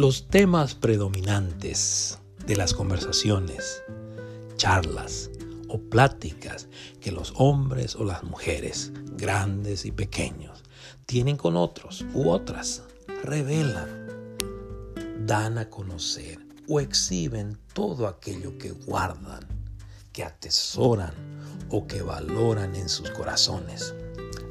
[0.00, 3.82] Los temas predominantes de las conversaciones,
[4.56, 5.28] charlas
[5.68, 6.68] o pláticas
[7.02, 10.64] que los hombres o las mujeres, grandes y pequeños,
[11.04, 12.82] tienen con otros u otras,
[13.24, 14.08] revelan,
[15.26, 19.46] dan a conocer o exhiben todo aquello que guardan,
[20.14, 21.12] que atesoran
[21.68, 23.94] o que valoran en sus corazones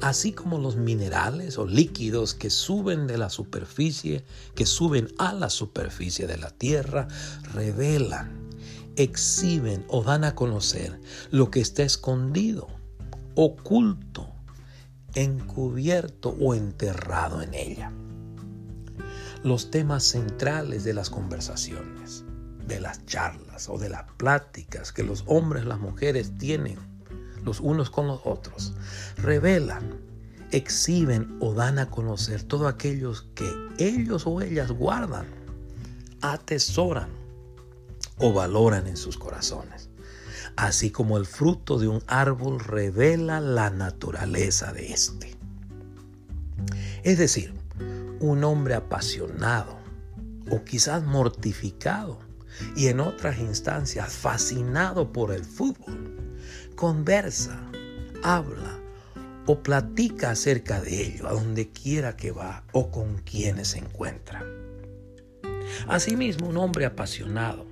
[0.00, 5.50] así como los minerales o líquidos que suben de la superficie, que suben a la
[5.50, 7.08] superficie de la tierra,
[7.54, 8.48] revelan,
[8.96, 12.68] exhiben o dan a conocer lo que está escondido,
[13.34, 14.28] oculto,
[15.14, 17.92] encubierto o enterrado en ella.
[19.42, 22.24] Los temas centrales de las conversaciones,
[22.66, 26.87] de las charlas o de las pláticas que los hombres y las mujeres tienen
[27.44, 28.74] los unos con los otros,
[29.16, 30.00] revelan,
[30.50, 35.26] exhiben o dan a conocer todo aquellos que ellos o ellas guardan,
[36.20, 37.10] atesoran
[38.18, 39.90] o valoran en sus corazones.
[40.56, 45.36] Así como el fruto de un árbol revela la naturaleza de éste.
[47.04, 47.54] Es decir,
[48.20, 49.78] un hombre apasionado
[50.50, 52.18] o quizás mortificado
[52.74, 56.17] y en otras instancias fascinado por el fútbol
[56.78, 57.60] conversa,
[58.22, 58.78] habla
[59.46, 64.46] o platica acerca de ello a donde quiera que va o con quienes se encuentra.
[65.88, 67.66] Asimismo, un hombre apasionado,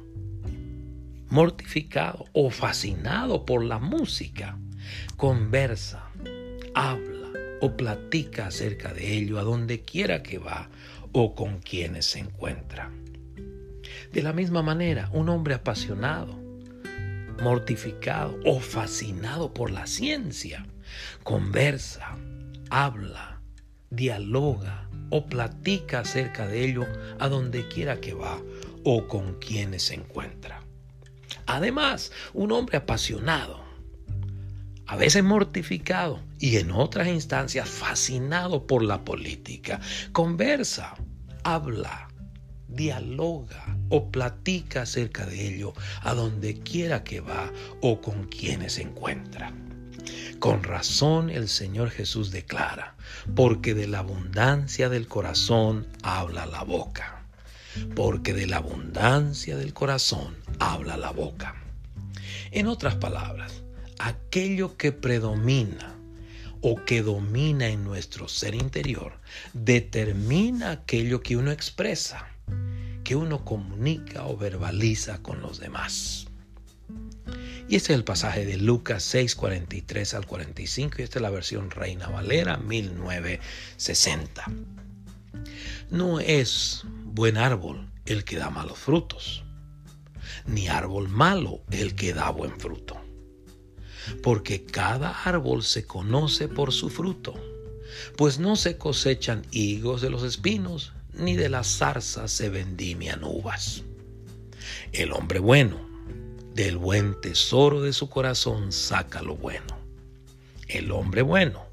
[1.31, 4.59] mortificado o fascinado por la música,
[5.17, 6.11] conversa,
[6.75, 10.69] habla o platica acerca de ello a donde quiera que va
[11.13, 12.91] o con quienes se encuentra.
[14.13, 16.46] De la misma manera, un hombre apasionado,
[17.43, 20.67] mortificado o fascinado por la ciencia,
[21.23, 22.17] conversa,
[22.71, 23.41] habla,
[23.91, 26.87] dialoga o platica acerca de ello
[27.19, 28.41] a donde quiera que va
[28.85, 30.63] o con quienes se encuentra.
[31.47, 33.65] Además, un hombre apasionado,
[34.87, 39.81] a veces mortificado y en otras instancias fascinado por la política,
[40.13, 40.95] conversa,
[41.45, 42.09] habla,
[42.69, 48.83] dialoga o platica acerca de ello a donde quiera que va o con quienes se
[48.83, 49.53] encuentra.
[50.39, 52.95] Con razón el Señor Jesús declara,
[53.35, 57.25] porque de la abundancia del corazón habla la boca.
[57.95, 61.55] Porque de la abundancia del corazón habla la boca.
[62.51, 63.63] En otras palabras,
[63.99, 65.95] aquello que predomina
[66.61, 69.21] o que domina en nuestro ser interior
[69.53, 72.36] determina aquello que uno expresa
[73.07, 76.27] que uno comunica o verbaliza con los demás.
[77.69, 81.31] Y este es el pasaje de Lucas 6, 43 al 45 y esta es la
[81.31, 84.45] versión Reina Valera 1960.
[85.89, 89.45] No es buen árbol el que da malos frutos,
[90.45, 93.01] ni árbol malo el que da buen fruto.
[94.21, 97.35] Porque cada árbol se conoce por su fruto,
[98.17, 103.83] pues no se cosechan higos de los espinos, ni de las zarzas se vendimian uvas.
[104.93, 105.87] El hombre bueno,
[106.55, 109.77] del buen tesoro de su corazón saca lo bueno.
[110.69, 111.67] El hombre bueno,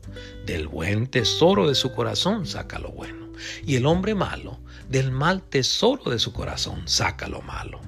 [0.46, 3.32] del buen tesoro de su corazón saca lo bueno.
[3.66, 4.60] Y el hombre malo,
[4.90, 7.82] del mal tesoro de su corazón saca lo malo.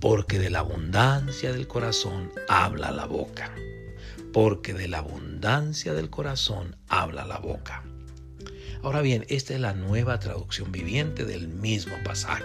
[0.00, 3.54] Porque de la abundancia del corazón habla la boca.
[4.32, 7.84] Porque de la abundancia del corazón habla la boca.
[8.82, 12.44] Ahora bien, esta es la nueva traducción viviente del mismo pasaje.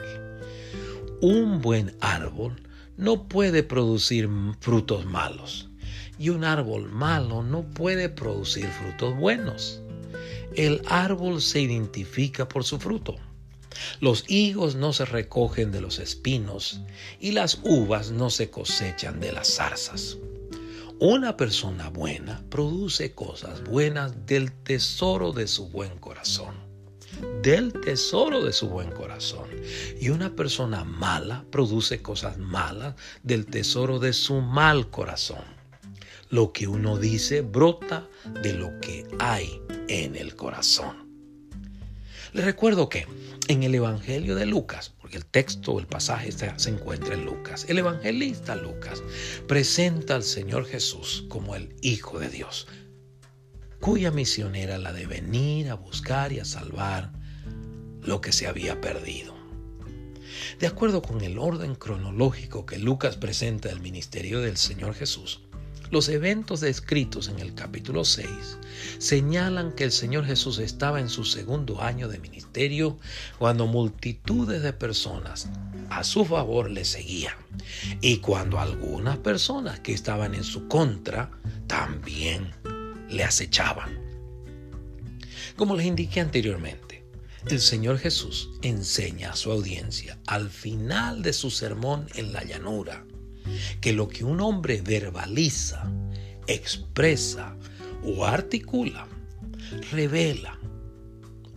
[1.22, 2.62] Un buen árbol
[2.98, 4.30] no puede producir
[4.60, 5.70] frutos malos
[6.18, 9.82] y un árbol malo no puede producir frutos buenos.
[10.56, 13.16] El árbol se identifica por su fruto.
[14.00, 16.82] Los higos no se recogen de los espinos
[17.20, 20.18] y las uvas no se cosechan de las zarzas.
[21.06, 26.56] Una persona buena produce cosas buenas del tesoro de su buen corazón.
[27.42, 29.50] Del tesoro de su buen corazón.
[30.00, 35.44] Y una persona mala produce cosas malas del tesoro de su mal corazón.
[36.30, 38.08] Lo que uno dice brota
[38.42, 41.03] de lo que hay en el corazón.
[42.34, 43.06] Les recuerdo que
[43.48, 47.78] en el Evangelio de Lucas, porque el texto el pasaje se encuentra en Lucas, el
[47.78, 49.04] evangelista Lucas
[49.48, 52.68] presenta al Señor Jesús como el Hijo de Dios,
[53.80, 57.12] cuya misión era la de venir a buscar y a salvar
[58.02, 59.36] lo que se había perdido.
[60.60, 65.43] De acuerdo con el orden cronológico que Lucas presenta del ministerio del Señor Jesús,
[65.94, 68.28] Los eventos descritos en el capítulo 6
[68.98, 72.98] señalan que el Señor Jesús estaba en su segundo año de ministerio
[73.38, 75.50] cuando multitudes de personas
[75.92, 77.36] a su favor le seguían
[78.02, 81.30] y cuando algunas personas que estaban en su contra
[81.68, 82.50] también
[83.08, 83.96] le acechaban.
[85.56, 87.04] Como les indiqué anteriormente,
[87.46, 93.06] el Señor Jesús enseña a su audiencia al final de su sermón en la llanura
[93.82, 95.92] que lo que un hombre verbaliza,
[96.48, 97.56] expresa
[98.04, 99.08] o articula,
[99.92, 100.60] revela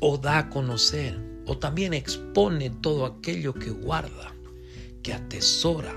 [0.01, 4.35] o da a conocer o también expone todo aquello que guarda,
[5.03, 5.95] que atesora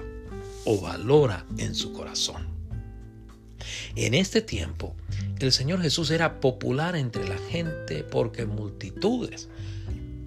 [0.65, 2.47] o valora en su corazón.
[3.95, 4.95] En este tiempo,
[5.39, 9.49] el Señor Jesús era popular entre la gente porque multitudes,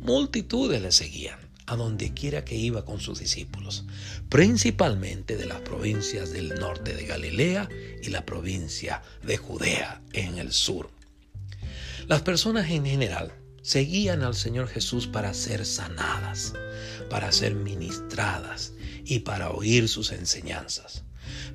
[0.00, 3.84] multitudes le seguían a donde quiera que iba con sus discípulos,
[4.28, 7.68] principalmente de las provincias del norte de Galilea
[8.02, 10.90] y la provincia de Judea en el sur.
[12.08, 13.32] Las personas en general
[13.62, 16.52] seguían al Señor Jesús para ser sanadas,
[17.08, 18.72] para ser ministradas
[19.04, 21.04] y para oír sus enseñanzas.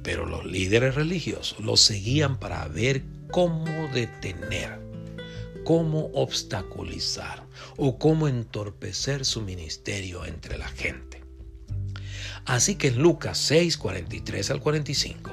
[0.03, 4.79] Pero los líderes religiosos los seguían para ver cómo detener,
[5.67, 11.25] cómo obstaculizar o cómo entorpecer su ministerio entre la gente.
[12.45, 15.29] Así que en Lucas 6, 43 al 45,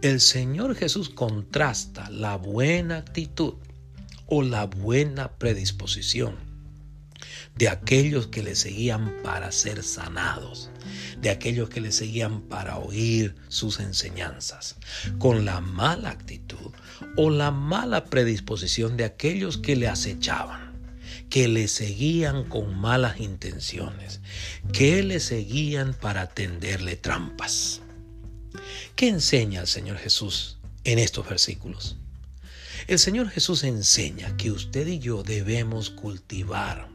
[0.00, 3.56] el Señor Jesús contrasta la buena actitud
[4.24, 6.53] o la buena predisposición
[7.56, 10.70] de aquellos que le seguían para ser sanados,
[11.20, 14.76] de aquellos que le seguían para oír sus enseñanzas,
[15.18, 16.72] con la mala actitud
[17.16, 20.72] o la mala predisposición de aquellos que le acechaban,
[21.30, 24.20] que le seguían con malas intenciones,
[24.72, 27.80] que le seguían para tenderle trampas.
[28.96, 31.96] ¿Qué enseña el Señor Jesús en estos versículos?
[32.86, 36.88] El Señor Jesús enseña que usted y yo debemos cultivar,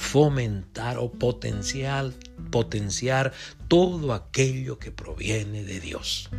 [0.00, 2.10] fomentar o potenciar,
[2.50, 3.32] potenciar
[3.68, 6.30] todo aquello que proviene de Dios.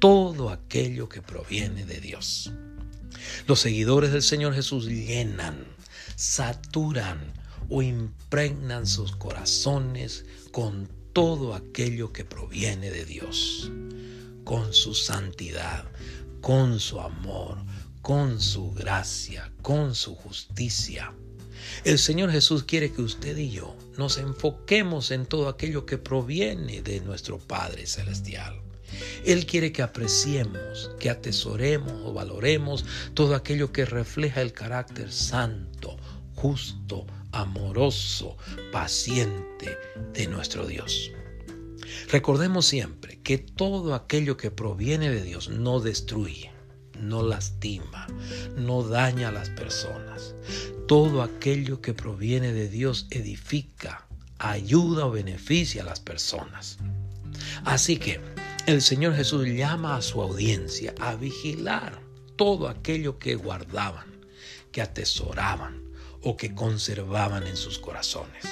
[0.00, 2.50] Todo aquello que proviene de Dios.
[3.46, 5.66] Los seguidores del Señor Jesús llenan,
[6.16, 7.20] saturan
[7.68, 13.70] o impregnan sus corazones con todo aquello que proviene de Dios,
[14.44, 15.84] con su santidad,
[16.40, 17.58] con su amor,
[18.00, 21.12] con su gracia, con su justicia.
[21.84, 26.82] El Señor Jesús quiere que usted y yo nos enfoquemos en todo aquello que proviene
[26.82, 28.60] de nuestro Padre Celestial.
[29.24, 32.84] Él quiere que apreciemos, que atesoremos o valoremos
[33.14, 35.96] todo aquello que refleja el carácter santo,
[36.34, 38.36] justo, amoroso,
[38.72, 39.76] paciente
[40.14, 41.12] de nuestro Dios.
[42.10, 46.50] Recordemos siempre que todo aquello que proviene de Dios no destruye,
[47.00, 48.06] no lastima,
[48.56, 50.34] no daña a las personas.
[50.86, 54.06] Todo aquello que proviene de Dios edifica,
[54.38, 56.78] ayuda o beneficia a las personas.
[57.64, 58.20] Así que
[58.66, 62.00] el Señor Jesús llama a su audiencia a vigilar
[62.36, 64.06] todo aquello que guardaban,
[64.72, 65.82] que atesoraban
[66.22, 68.44] o que conservaban en sus corazones.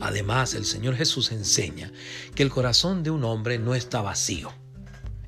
[0.00, 1.92] Además, el Señor Jesús enseña
[2.34, 4.52] que el corazón de un hombre no está vacío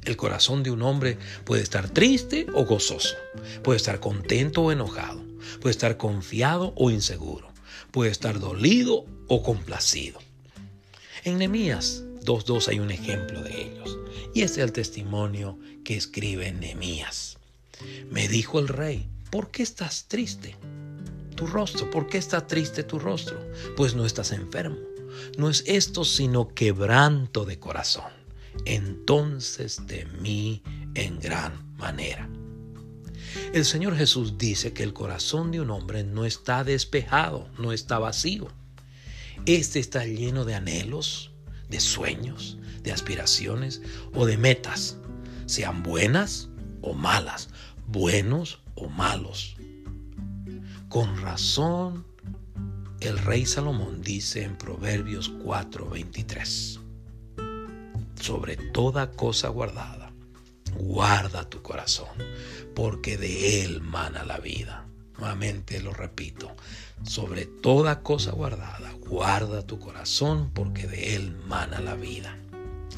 [0.06, 3.16] el corazón de un hombre puede estar triste o gozoso,
[3.62, 5.22] puede estar contento o enojado,
[5.60, 7.52] puede estar confiado o inseguro,
[7.90, 10.20] puede estar dolido o complacido.
[11.25, 13.98] En Nehemías 2.2 hay un ejemplo de ellos,
[14.32, 17.38] y este es el testimonio que escribe Nehemías.
[18.10, 20.56] Me dijo el rey, ¿por qué estás triste?
[21.34, 23.38] Tu rostro, ¿por qué está triste tu rostro?
[23.76, 24.78] Pues no estás enfermo.
[25.36, 28.16] No es esto sino quebranto de corazón
[28.64, 30.62] entonces temí
[30.94, 32.28] en gran manera.
[33.52, 37.98] El Señor Jesús dice que el corazón de un hombre no está despejado, no está
[37.98, 38.48] vacío.
[39.44, 41.32] Este está lleno de anhelos,
[41.68, 43.82] de sueños, de aspiraciones
[44.14, 44.96] o de metas,
[45.46, 46.48] sean buenas
[46.80, 47.50] o malas,
[47.86, 49.56] buenos o malos.
[50.88, 52.06] Con razón,
[53.00, 56.86] el rey Salomón dice en Proverbios 4:23
[58.20, 60.12] sobre toda cosa guardada,
[60.78, 62.08] guarda tu corazón,
[62.75, 64.87] porque de él mana la vida.
[65.18, 66.54] Nuevamente lo repito,
[67.02, 72.37] sobre toda cosa guardada, guarda tu corazón, porque de él mana la vida.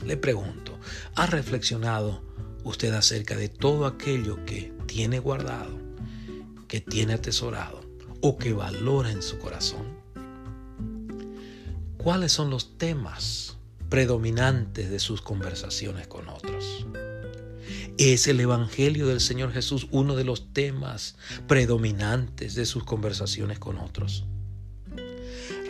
[0.04, 0.78] Le pregunto,
[1.14, 2.22] ¿ha reflexionado
[2.64, 5.78] usted acerca de todo aquello que tiene guardado,
[6.66, 7.82] que tiene atesorado
[8.20, 9.98] o que valora en su corazón?
[11.98, 13.57] ¿Cuáles son los temas
[13.88, 16.86] predominantes de sus conversaciones con otros.
[17.98, 21.16] Es el Evangelio del Señor Jesús uno de los temas
[21.46, 24.24] predominantes de sus conversaciones con otros.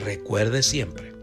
[0.04, 1.14] Recuerde siempre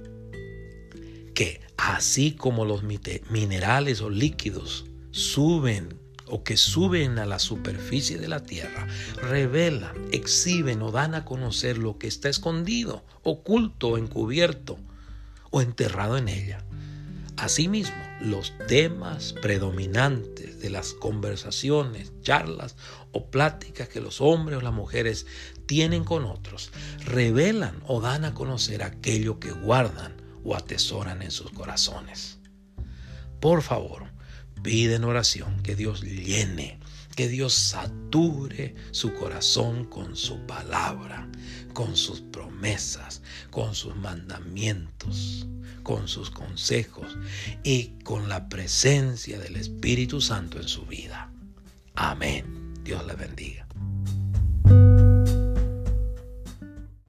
[1.33, 8.27] que así como los minerales o líquidos suben o que suben a la superficie de
[8.27, 8.87] la tierra,
[9.21, 14.79] revelan, exhiben o dan a conocer lo que está escondido, oculto, encubierto
[15.51, 16.65] o enterrado en ella.
[17.45, 22.75] Asimismo, los temas predominantes de las conversaciones, charlas
[23.11, 25.27] o pláticas que los hombres o las mujeres
[25.67, 26.71] tienen con otros
[27.05, 32.39] revelan o dan a conocer aquello que guardan o atesoran en sus corazones.
[33.39, 34.07] Por favor,
[34.63, 36.79] pide en oración que Dios llene,
[37.15, 41.27] que Dios sature su corazón con su palabra,
[41.73, 45.47] con sus promesas, con sus mandamientos,
[45.83, 47.17] con sus consejos
[47.63, 51.31] y con la presencia del Espíritu Santo en su vida.
[51.95, 52.73] Amén.
[52.83, 53.65] Dios le bendiga.